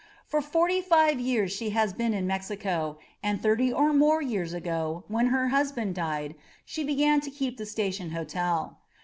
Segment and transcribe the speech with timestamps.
[0.25, 5.03] For forty five years she has been in Mexico, and thirty or more years ago,
[5.07, 6.33] when her husband died,
[6.65, 8.79] she began to keep the Station Hotel.